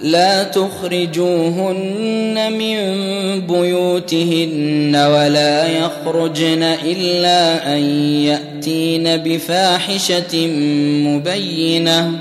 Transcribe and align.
لا 0.00 0.42
تخرجوهن 0.42 1.72
من 2.52 2.76
بيوتهن 3.46 4.96
ولا 4.96 5.68
يخرجن 5.68 6.62
إلا 6.62 7.72
أن 7.76 7.82
يأتين 8.24 9.16
بفاحشة 9.16 10.46
مبينة. 11.06 12.12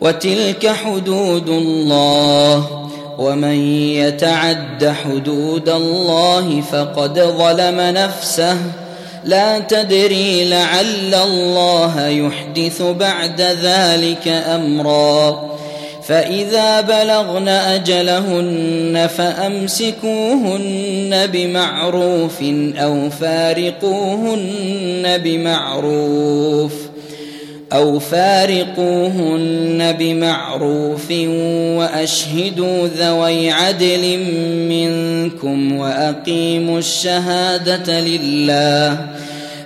وتلك 0.00 0.68
حدود 0.68 1.48
الله 1.48 2.82
ومن 3.18 3.78
يتعد 3.78 4.94
حدود 5.04 5.68
الله 5.68 6.60
فقد 6.60 7.18
ظلم 7.18 7.80
نفسه. 7.80 8.56
لا 9.24 9.58
تدري 9.58 10.44
لعل 10.44 11.14
الله 11.14 12.06
يحدث 12.06 12.82
بعد 12.82 13.40
ذلك 13.40 14.28
أمرا. 14.28 15.55
فإذا 16.06 16.80
بلغن 16.80 17.48
أجلهن 17.48 19.08
فأمسكوهن 19.16 21.26
بمعروف 21.32 22.42
أو 22.76 23.10
فارقوهن 23.10 25.20
بمعروف 25.24 26.72
أو 27.72 27.98
فارقوهن 27.98 29.92
بمعروف 29.98 31.10
وأشهدوا 31.78 32.88
ذوي 32.98 33.50
عدل 33.50 34.18
منكم 34.68 35.78
وأقيموا 35.78 36.78
الشهادة 36.78 38.00
لله 38.00 39.06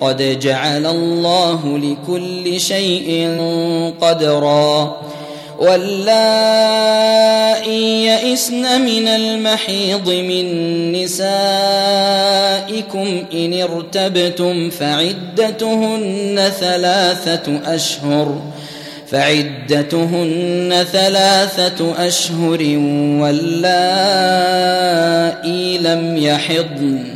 قد 0.00 0.38
جعل 0.40 0.86
الله 0.86 1.78
لكل 1.78 2.60
شيء 2.60 3.38
قدرا. 4.00 4.96
واللائي 5.58 6.76
يئسن 8.06 8.80
من 8.80 9.08
المحيض 9.08 10.10
من 10.10 10.92
نسائكم 10.92 11.26
ان 13.32 13.62
ارتبتم 13.62 14.70
فعدتهن 14.70 16.50
ثلاثة 16.60 17.60
اشهر. 17.74 18.40
فعدتهن 19.10 20.84
ثلاثة 20.92 22.06
اشهر 22.06 22.62
واللائي 23.22 23.38
لم 25.78 26.16
يحضن. 26.16 27.15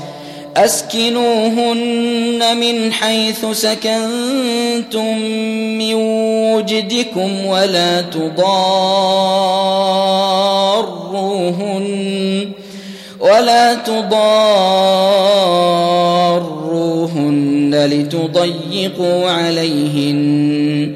أسكنوهن 0.57 2.41
من 2.57 2.93
حيث 2.93 3.45
سكنتم 3.51 5.17
من 5.77 5.93
وجدكم 6.53 7.45
ولا 7.45 8.01
تضاروهن 8.01 8.61
ولا 13.19 13.73
تضاروهن 13.73 14.11
لتضيقوا 17.85 19.29
عليهن 19.29 20.95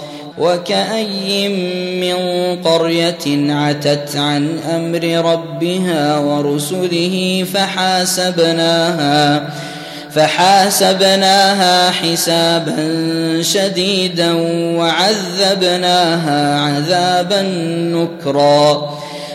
وكأي 0.37 1.47
من 2.01 2.15
قرية 2.63 3.53
عتت 3.53 4.15
عن 4.15 4.59
أمر 4.75 5.31
ربها 5.31 6.17
ورسله 6.17 7.45
فحاسبناها 7.53 9.49
فحاسبناها 10.15 11.91
حسابا 11.91 12.77
شديدا 13.41 14.33
وعذبناها 14.77 16.59
عذابا 16.59 17.41
نكرا 17.95 18.89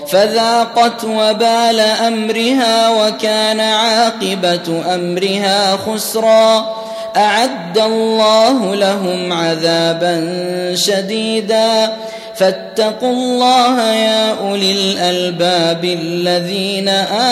فذاقت 0.08 1.04
وبال 1.04 1.80
أمرها 1.80 2.88
وكان 2.88 3.60
عاقبة 3.60 4.94
أمرها 4.94 5.76
خسرا 5.76 6.76
أعد 7.16 7.78
الله 7.78 8.74
لهم 8.74 9.32
عذابا 9.32 10.14
شديدا. 10.74 11.92
فاتقوا 12.34 13.12
الله 13.12 13.82
يا 13.82 14.38
أولي 14.38 14.72
الألباب 14.72 15.84
الذين 15.84 16.88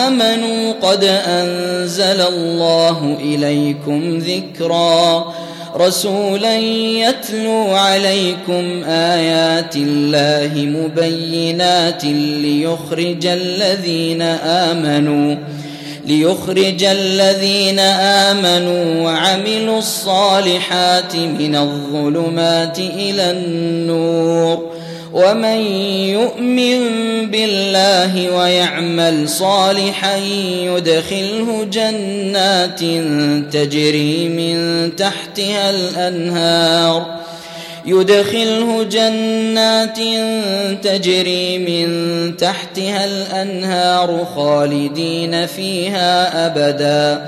آمنوا 0.06 0.72
قد 0.82 1.04
أنزل 1.26 2.20
الله 2.20 3.16
إليكم 3.20 4.18
ذكرا. 4.18 5.34
رسولا 5.76 6.56
يتلو 6.56 7.74
عليكم 7.74 8.84
آيات 8.88 9.76
الله 9.76 10.52
مبينات 10.54 12.04
ليخرج 12.04 13.26
الذين 13.26 14.22
آمنوا. 14.72 15.36
ليخرج 16.06 16.84
الذين 16.84 17.78
آمنوا 17.78 19.04
وعملوا 19.04 19.78
الصالحات 19.78 21.16
من 21.16 21.56
الظلمات 21.56 22.78
إلى 22.78 23.30
النور. 23.30 24.74
ومن 25.12 25.58
يؤمن 26.10 26.80
بالله 27.30 28.36
ويعمل 28.36 29.28
صالحا 29.28 30.16
يدخله 30.62 31.66
جنات 31.72 32.80
تجري 33.54 34.28
من 34.28 34.56
تحتها 34.96 35.70
الأنهار. 35.70 37.23
يدخله 37.86 38.82
جنات 38.82 39.98
تجري 40.82 41.58
من 41.58 42.36
تحتها 42.36 43.04
الأنهار 43.04 44.26
خالدين 44.36 45.46
فيها 45.46 46.46
أبدا. 46.46 47.26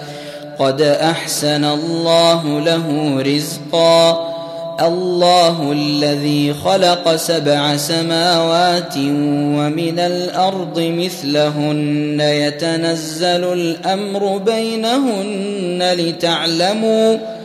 قد 0.59 0.83
أحسن 0.83 1.65
الله 1.65 2.61
له 2.61 3.17
رزقا. 3.23 4.33
الله 4.81 5.73
الذي 5.73 6.55
خلق 6.65 7.17
سبع 7.17 7.77
سماوات 7.77 8.97
ومن 8.97 9.99
الأرض 9.99 10.81
مثلهن. 10.81 12.21
يتنزل 12.21 13.53
الأمر 13.53 14.37
بينهن 14.37 15.93
لتعلموا 15.99 17.36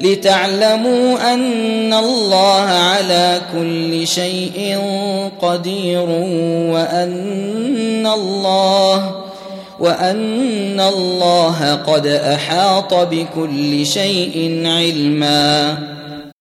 لتعلموا 0.00 1.34
أن 1.34 1.94
الله 1.94 2.66
على 2.68 3.40
كل 3.52 4.06
شيء 4.06 4.78
قدير 5.42 6.08
وأن 6.72 8.06
الله 8.06 9.22
وأن 9.80 10.80
الله 10.80 11.74
قد 11.74 12.06
أحاط 12.06 12.94
بكل 12.94 13.86
شيء 13.86 14.62
علما. 14.66 15.78